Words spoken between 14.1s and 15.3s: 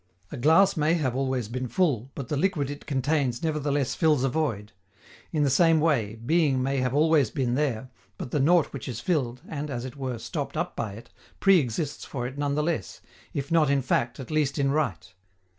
at least in right.